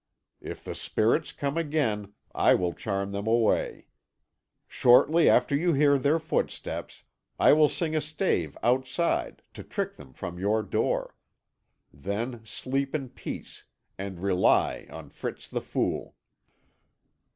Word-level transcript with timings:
If 0.41 0.63
the 0.63 0.73
spirits 0.73 1.31
come 1.31 1.59
again, 1.59 2.13
I 2.33 2.55
will 2.55 2.73
charm 2.73 3.11
them 3.11 3.27
away; 3.27 3.85
shortly 4.67 5.29
after 5.29 5.55
you 5.55 5.73
hear 5.73 5.99
their 5.99 6.17
footsteps, 6.17 7.03
I 7.37 7.53
will 7.53 7.69
sing 7.69 7.95
a 7.95 8.01
stave 8.01 8.57
outside 8.63 9.43
to 9.53 9.63
trick 9.63 9.97
them 9.97 10.11
from 10.13 10.39
your 10.39 10.63
door. 10.63 11.15
Then 11.93 12.41
sleep 12.45 12.95
in 12.95 13.09
peace, 13.09 13.65
and 13.95 14.19
rely 14.19 14.87
on 14.89 15.11
Fritz 15.11 15.47
the 15.47 15.61
Fool." 15.61 16.15